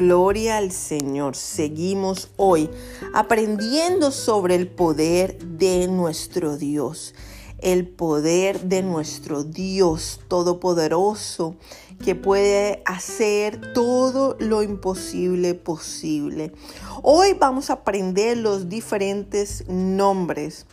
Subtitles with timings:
[0.00, 1.36] Gloria al Señor.
[1.36, 2.70] Seguimos hoy
[3.12, 7.14] aprendiendo sobre el poder de nuestro Dios.
[7.58, 11.56] El poder de nuestro Dios Todopoderoso
[12.02, 16.54] que puede hacer todo lo imposible posible.
[17.02, 20.64] Hoy vamos a aprender los diferentes nombres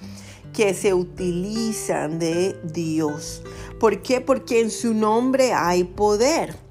[0.53, 3.43] que se utilizan de Dios.
[3.77, 4.21] ¿Por qué?
[4.21, 6.66] Porque en su nombre hay poder.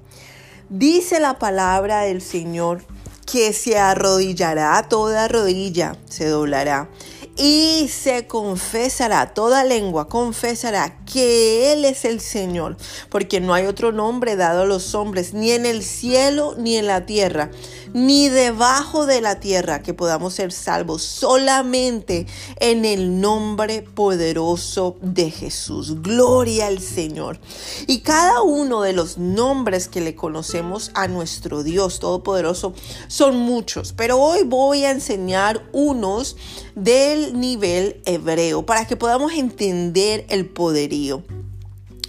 [0.69, 2.83] Dice la palabra del Señor
[3.25, 6.89] que se arrodillará toda rodilla, se doblará
[7.37, 12.77] y se confesará, toda lengua confesará que Él es el Señor,
[13.09, 16.87] porque no hay otro nombre dado a los hombres, ni en el cielo ni en
[16.87, 17.51] la tierra,
[17.93, 22.25] ni debajo de la tierra que podamos ser salvos, solamente
[22.59, 26.01] en el nombre poderoso de Jesús.
[26.01, 27.39] Gloria al Señor.
[27.85, 32.73] Y cada uno de los nombres que le conocemos a nuestro Dios Todopoderoso
[33.07, 36.35] son muchos, pero hoy voy a enseñar unos
[36.77, 41.23] del nivel hebreo para que podamos entender el poderío.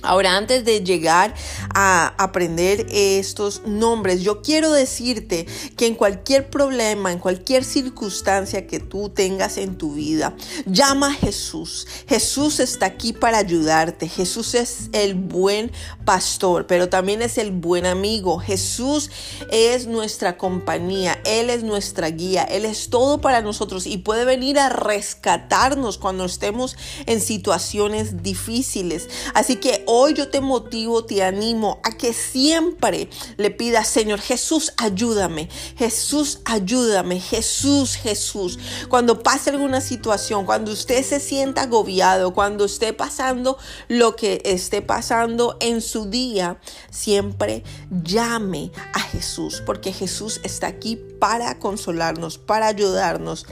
[0.02, 1.34] Ahora, antes de llegar
[1.74, 5.46] a aprender estos nombres, yo quiero decirte
[5.76, 11.14] que en cualquier problema, en cualquier circunstancia que tú tengas en tu vida, llama a
[11.14, 11.86] Jesús.
[12.08, 14.08] Jesús está aquí para ayudarte.
[14.08, 15.72] Jesús es el buen
[16.04, 18.38] pastor, pero también es el buen amigo.
[18.38, 19.10] Jesús
[19.50, 21.20] es nuestra compañía.
[21.24, 22.44] Él es nuestra guía.
[22.44, 26.76] Él es todo para nosotros y puede venir a rescatarnos cuando estemos
[27.06, 29.08] en situaciones difíciles.
[29.34, 33.08] Así que hoy yo te motivo, te animo a que siempre
[33.38, 38.58] le pidas, Señor Jesús, ayúdame, Jesús, ayúdame, Jesús, Jesús.
[38.90, 43.56] Cuando pase alguna situación, cuando usted se sienta agobiado, cuando esté pasando
[43.88, 50.96] lo que esté pasando en su día, siempre llame a Jesús, porque Jesús está aquí
[51.18, 53.46] para consolarnos, para ayudarnos,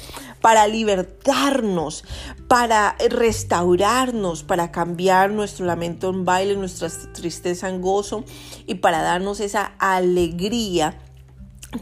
[0.46, 2.04] para libertarnos,
[2.46, 8.22] para restaurarnos, para cambiar nuestro lamento en baile, nuestra tristeza en gozo
[8.64, 11.00] y para darnos esa alegría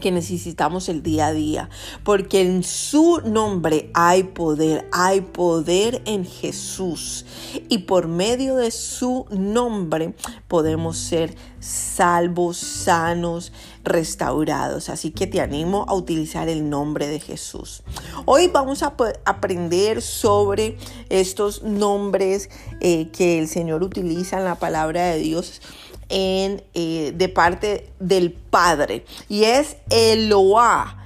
[0.01, 1.69] que necesitamos el día a día,
[2.03, 7.25] porque en su nombre hay poder, hay poder en Jesús
[7.69, 10.15] y por medio de su nombre
[10.47, 13.51] podemos ser salvos, sanos,
[13.83, 14.89] restaurados.
[14.89, 17.83] Así que te animo a utilizar el nombre de Jesús.
[18.25, 20.77] Hoy vamos a aprender sobre
[21.09, 22.49] estos nombres
[22.81, 25.61] eh, que el Señor utiliza en la palabra de Dios
[26.09, 31.01] en, eh, de parte del Padre y es Eloah.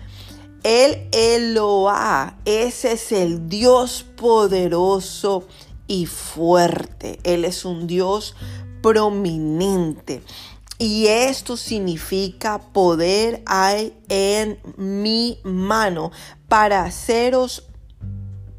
[0.64, 5.48] El Eloah, ese es el Dios poderoso
[5.88, 7.20] y fuerte.
[7.24, 8.36] Él es un Dios
[8.82, 10.22] prominente.
[10.78, 16.12] Y esto significa poder hay en mi mano
[16.48, 17.69] para haceros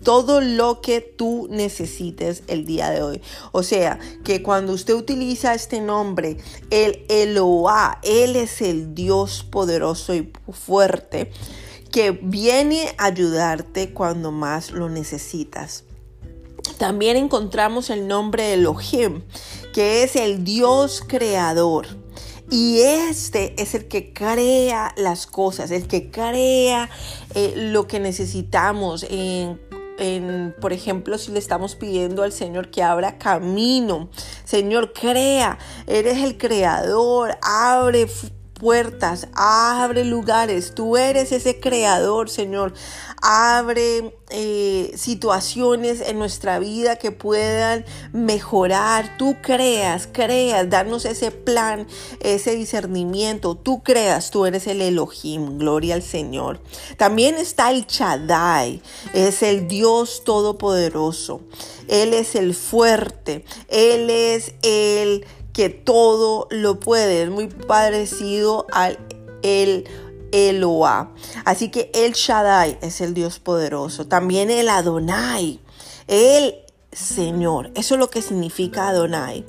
[0.03, 3.23] todo lo que tú necesites el día de hoy.
[3.53, 6.39] O sea, que cuando usted utiliza este nombre,
[6.71, 11.31] el Eloah, Él es el Dios poderoso y fuerte
[11.91, 15.85] que viene a ayudarte cuando más lo necesitas.
[16.79, 19.23] También encontramos el nombre Elohim,
[19.73, 21.87] que es el Dios creador.
[22.51, 26.91] Y este es el que crea las cosas, el que crea
[27.35, 29.61] eh, lo que necesitamos en
[30.61, 34.11] por ejemplo, si le estamos pidiendo al Señor que abra camino,
[34.45, 38.07] Señor, crea, eres el creador, abre
[38.61, 40.75] puertas, abre lugares.
[40.75, 42.75] Tú eres ese creador, Señor.
[43.23, 49.17] Abre eh, situaciones en nuestra vida que puedan mejorar.
[49.17, 51.87] Tú creas, creas, danos ese plan,
[52.21, 53.57] ese discernimiento.
[53.57, 55.59] Tú creas, tú eres el Elohim.
[55.59, 56.61] Gloria al Señor.
[56.99, 58.83] También está el Chadai,
[59.15, 61.41] es el Dios todopoderoso.
[61.89, 63.45] Él es el fuerte.
[63.69, 67.25] Él es el que todo lo puede.
[67.25, 68.99] Es muy parecido al
[69.43, 69.89] el
[70.33, 71.11] Eloah.
[71.45, 74.07] Así que el Shaddai es el Dios poderoso.
[74.07, 75.61] También el Adonai,
[76.07, 76.55] el
[76.93, 77.71] Señor.
[77.75, 79.45] Eso es lo que significa Adonai.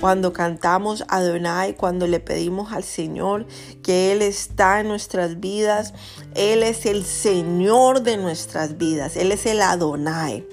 [0.00, 3.46] Cuando cantamos Adonai, cuando le pedimos al Señor
[3.82, 5.94] que Él está en nuestras vidas,
[6.34, 10.46] Él es el Señor de nuestras vidas, Él es el Adonai.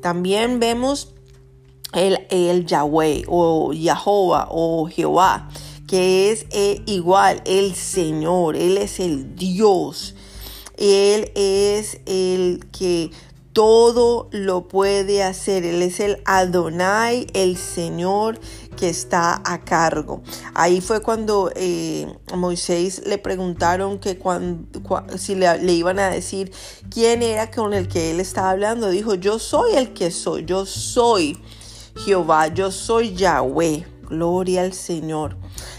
[0.00, 1.12] También vemos
[1.94, 5.48] el, Yahweh o Jehová o Jehová,
[5.86, 10.14] que es eh, igual el Señor, Él es el Dios,
[10.76, 13.10] Él es el que
[13.54, 15.64] todo lo puede hacer.
[15.64, 18.38] Él es el Adonai, el Señor
[18.76, 20.22] que está a cargo.
[20.54, 24.80] Ahí fue cuando eh, Moisés le preguntaron que cuando,
[25.16, 26.52] si le, iban a decir
[26.90, 28.90] quién era con el que él estaba hablando.
[28.90, 31.38] Dijo, yo soy el que soy, yo soy
[31.96, 33.86] Jehová, yo soy Yahweh.
[34.08, 35.36] Gloria al Señor.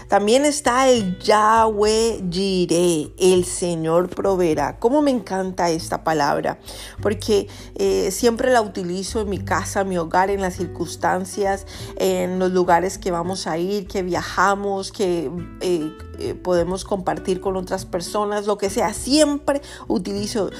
[0.08, 4.78] También está el Yahweh Jireh, el Señor proveerá.
[4.78, 6.58] Cómo me encanta esta palabra,
[7.02, 11.66] porque eh, siempre la utilizo en mi casa, en mi hogar, en las circunstancias,
[11.96, 15.30] en los lugares que vamos a ir, que viajamos, que
[15.60, 18.94] eh, eh, podemos compartir con otras personas, lo que sea.
[18.94, 20.50] Siempre utilizo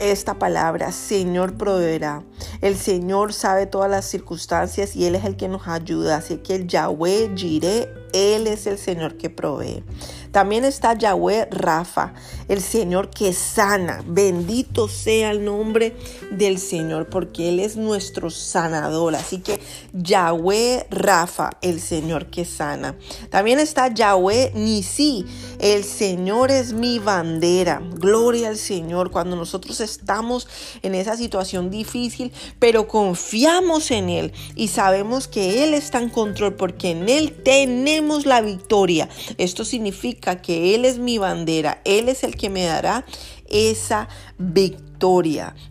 [0.00, 2.24] esta palabra, Señor proveerá.
[2.60, 6.16] El Señor sabe todas las circunstancias y Él es el que nos ayuda.
[6.16, 9.84] Así que el Yahweh Jireh él es el Señor que provee.
[10.32, 12.14] También está Yahweh Rafa,
[12.48, 14.04] el Señor que sana.
[14.06, 15.96] Bendito sea el nombre
[16.30, 19.16] del Señor, porque Él es nuestro sanador.
[19.16, 19.60] Así que
[19.92, 22.96] Yahweh Rafa, el Señor que sana.
[23.30, 25.26] También está Yahweh Nisi,
[25.58, 27.82] el Señor es mi bandera.
[27.94, 29.10] Gloria al Señor.
[29.10, 30.46] Cuando nosotros estamos
[30.82, 36.54] en esa situación difícil, pero confiamos en Él y sabemos que Él está en control,
[36.54, 39.08] porque en Él tenemos la victoria.
[39.36, 43.04] Esto significa que Él es mi bandera, Él es el que me dará
[43.48, 44.08] esa
[44.38, 44.89] victoria.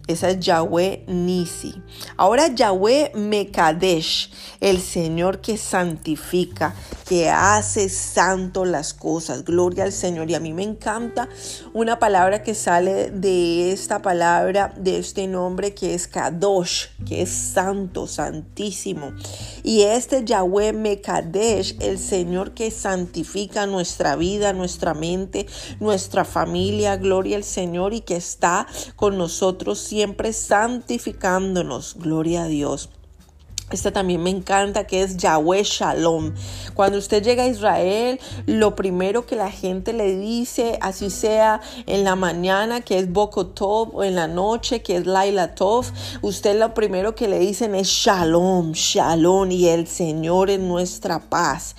[0.07, 1.75] Esa es Yahweh Nisi.
[2.17, 6.73] Ahora Yahweh Mekadesh, el Señor que santifica,
[7.07, 9.45] que hace santo las cosas.
[9.45, 10.31] Gloria al Señor.
[10.31, 11.29] Y a mí me encanta
[11.73, 17.29] una palabra que sale de esta palabra, de este nombre que es Kadosh, que es
[17.29, 19.13] santo, santísimo.
[19.61, 25.45] Y este Yahweh Mekadesh, el Señor que santifica nuestra vida, nuestra mente,
[25.79, 26.97] nuestra familia.
[26.97, 28.65] Gloria al Señor y que está
[28.95, 31.95] con nosotros siempre santificándonos.
[31.99, 32.89] Gloria a Dios.
[33.71, 36.33] Esta también me encanta que es Yahweh Shalom.
[36.73, 42.03] Cuando usted llega a Israel, lo primero que la gente le dice, así sea en
[42.03, 45.85] la mañana que es Bokotov o en la noche que es Laila Tov,
[46.23, 51.75] usted lo primero que le dicen es Shalom, Shalom y el Señor es nuestra paz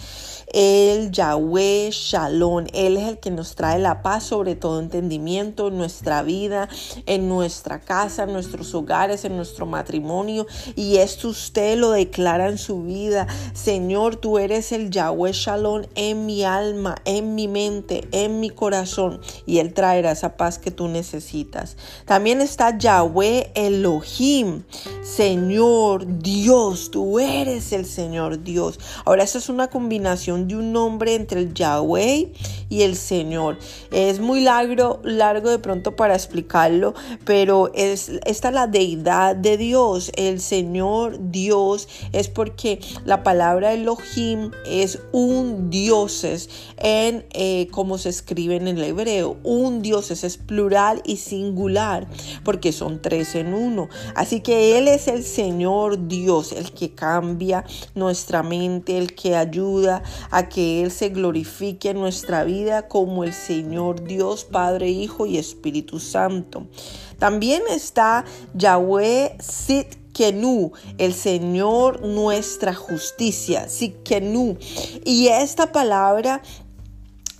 [0.52, 2.67] el Yahweh Shalom.
[2.73, 6.69] Él es el que nos trae la paz sobre todo entendimiento en nuestra vida,
[7.06, 10.47] en nuestra casa, en nuestros hogares, en nuestro matrimonio.
[10.76, 13.26] Y esto usted lo declara en su vida.
[13.52, 19.20] Señor, tú eres el Yahweh Shalom en mi alma, en mi mente, en mi corazón.
[19.47, 21.76] Y Él traerá esa paz que tú necesitas.
[22.05, 24.64] También está Yahweh Elohim.
[25.02, 28.79] Señor Dios, tú eres el Señor Dios.
[29.05, 32.32] Ahora, esta es una combinación de un nombre entre el Yahweh
[32.70, 33.58] y el Señor.
[33.90, 36.94] Es muy largo, largo de pronto para explicarlo,
[37.25, 40.12] pero es, esta es la deidad de Dios.
[40.14, 46.48] El Señor Dios es porque la palabra Elohim es un dioses
[46.78, 49.37] en eh, como se escribe en el hebreo.
[49.42, 52.06] Un dioses es plural y singular
[52.44, 53.88] porque son tres en uno.
[54.14, 57.64] Así que Él es el Señor Dios, el que cambia
[57.94, 63.32] nuestra mente, el que ayuda a que Él se glorifique en nuestra vida como el
[63.32, 66.67] Señor Dios, Padre, Hijo y Espíritu Santo.
[67.19, 68.25] También está
[68.55, 74.57] Yahweh Sit Kenu, el Señor nuestra justicia, Sitkenu.
[75.04, 76.43] Y esta palabra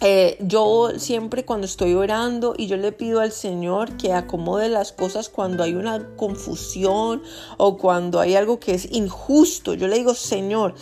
[0.03, 4.93] eh, yo siempre cuando estoy orando y yo le pido al Señor que acomode las
[4.93, 7.23] cosas cuando hay una confusión
[7.59, 10.75] o cuando hay algo que es injusto, yo le digo, Señor,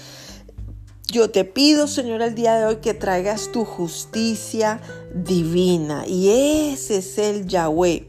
[1.10, 4.80] yo te pido, Señor, el día de hoy que traigas tu justicia
[5.14, 6.06] divina.
[6.06, 8.06] Y ese es el Yahweh.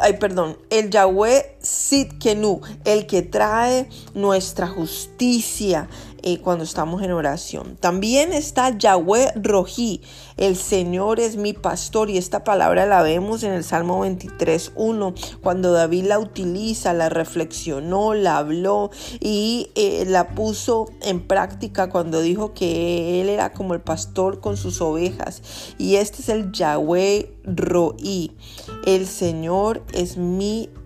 [0.00, 5.88] Ay, perdón, el Yahweh Sitkenu, el que trae nuestra justicia,
[6.28, 7.76] eh, cuando estamos en oración.
[7.76, 10.00] También está Yahweh Rojí,
[10.36, 15.70] el Señor es mi pastor y esta palabra la vemos en el Salmo 23.1, cuando
[15.70, 18.90] David la utiliza, la reflexionó, la habló
[19.20, 24.56] y eh, la puso en práctica cuando dijo que él era como el pastor con
[24.56, 25.42] sus ovejas.
[25.78, 28.36] Y este es el Yahweh Roí,
[28.84, 30.85] el Señor es mi pastor.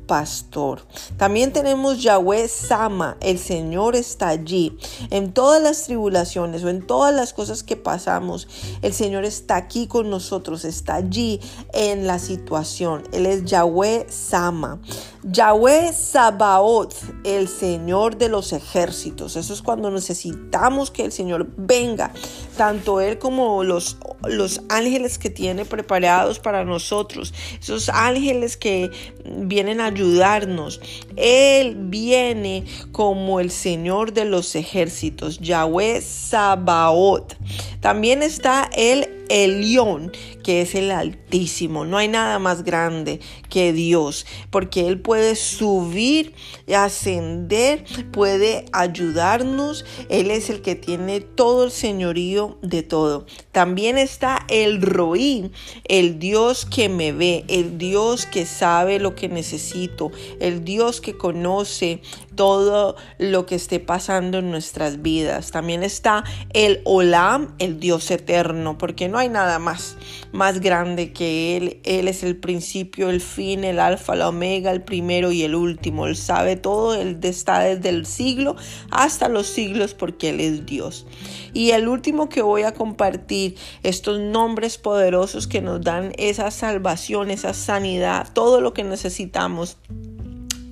[1.17, 4.77] También tenemos Yahweh Sama, el Señor está allí.
[5.11, 8.49] En todas las tribulaciones o en todas las cosas que pasamos,
[8.83, 11.41] el Señor está aquí con nosotros, está allí
[11.73, 13.05] en la situación.
[13.13, 14.81] Él es Yahweh Sama.
[15.23, 19.37] Yahweh Sabaoth, el Señor de los ejércitos.
[19.37, 22.13] Eso es cuando necesitamos que el Señor venga,
[22.57, 28.91] tanto Él como los, los ángeles que tiene preparados para nosotros, esos ángeles que
[29.27, 30.81] vienen a ayudarnos.
[31.17, 37.35] Él viene como el Señor de los ejércitos, Yahweh Sabaoth.
[37.81, 41.85] También está el Elión, que es el Altísimo.
[41.85, 46.35] No hay nada más grande que Dios, porque Él puede subir,
[46.75, 49.85] ascender, puede ayudarnos.
[50.09, 53.27] Él es el que tiene todo el señorío de todo.
[53.53, 55.53] También está el Roí,
[55.85, 60.11] el Dios que me ve, el Dios que sabe lo que necesito,
[60.41, 62.03] el Dios que conoce
[62.41, 65.51] todo lo que esté pasando en nuestras vidas.
[65.51, 69.99] También está el Olam, el Dios eterno, porque no hay nada más,
[70.33, 71.81] más grande que Él.
[71.85, 76.07] Él es el principio, el fin, el alfa, la omega, el primero y el último.
[76.07, 78.57] Él sabe todo, Él está desde el siglo
[78.91, 81.07] hasta los siglos porque Él es Dios.
[81.53, 87.31] Y el último que voy a compartir, estos nombres poderosos que nos dan esa salvación,
[87.31, 89.77] esa sanidad, todo lo que necesitamos,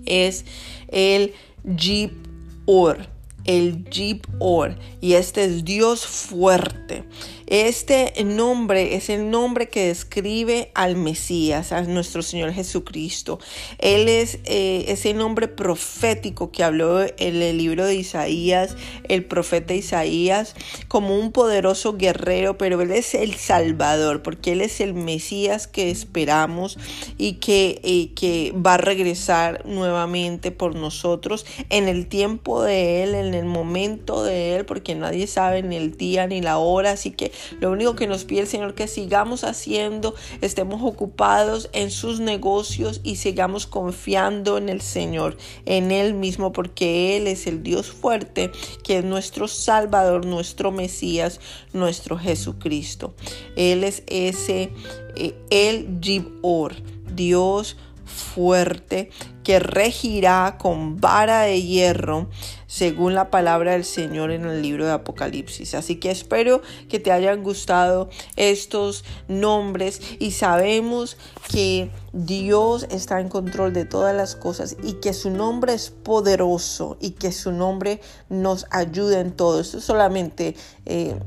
[0.06, 0.46] es
[0.90, 1.34] el
[1.64, 2.12] Jeep
[2.66, 2.98] Or
[3.44, 7.04] el Jeep Or y este es Dios fuerte.
[7.50, 13.38] Este nombre es el nombre que describe al Mesías, a nuestro Señor Jesucristo.
[13.78, 19.72] Él es eh, ese nombre profético que habló en el libro de Isaías, el profeta
[19.72, 20.54] Isaías,
[20.88, 25.90] como un poderoso guerrero, pero Él es el Salvador, porque Él es el Mesías que
[25.90, 26.78] esperamos
[27.16, 33.32] y que, que va a regresar nuevamente por nosotros en el tiempo de Él, en
[33.32, 37.37] el momento de Él, porque nadie sabe ni el día ni la hora, así que
[37.60, 43.00] lo único que nos pide el Señor que sigamos haciendo, estemos ocupados en sus negocios
[43.02, 48.50] y sigamos confiando en el Señor, en Él mismo, porque Él es el Dios fuerte,
[48.82, 51.40] que es nuestro Salvador, nuestro Mesías,
[51.72, 53.14] nuestro Jesucristo.
[53.56, 54.72] Él es ese,
[55.16, 56.74] eh, el Gibor,
[57.14, 57.76] Dios
[58.08, 59.10] fuerte
[59.44, 62.28] que regirá con vara de hierro
[62.68, 65.74] según la palabra del Señor en el libro de Apocalipsis.
[65.74, 71.16] Así que espero que te hayan gustado estos nombres y sabemos
[71.50, 76.98] que Dios está en control de todas las cosas y que su nombre es poderoso
[77.00, 79.58] y que su nombre nos ayuda en todo.
[79.58, 80.54] Esto solamente...
[80.86, 81.18] Eh,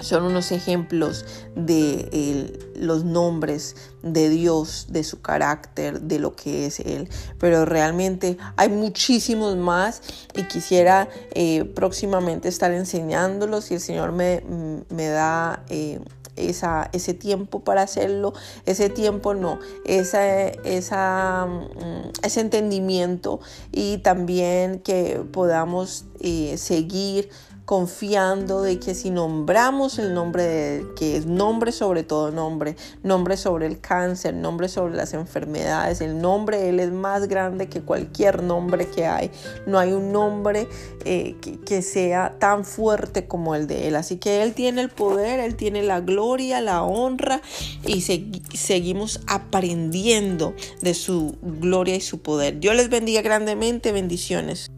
[0.00, 6.80] son unos ejemplos de los nombres de Dios, de su carácter, de lo que es
[6.80, 7.08] Él.
[7.38, 10.02] Pero realmente hay muchísimos más
[10.34, 14.42] y quisiera eh, próximamente estar enseñándolos si el Señor me,
[14.88, 15.64] me da...
[15.68, 16.00] Eh,
[16.36, 18.32] esa, ese tiempo para hacerlo,
[18.66, 23.40] ese tiempo no, esa, esa, mm, ese entendimiento
[23.72, 27.30] y también que podamos eh, seguir
[27.70, 32.74] confiando de que si nombramos el nombre de que es nombre sobre todo nombre,
[33.04, 37.68] nombre sobre el cáncer, nombre sobre las enfermedades, el nombre de Él es más grande
[37.68, 39.30] que cualquier nombre que hay.
[39.68, 40.66] No hay un nombre
[41.04, 43.94] eh, que, sea tan fuerte como el de Él.
[43.94, 47.40] Así que Él tiene el poder, Él tiene la gloria, la honra
[47.86, 52.58] y seguimos aprendiendo de su gloria y su poder.
[52.58, 54.72] Dios les bendiga grandemente, bendiciones.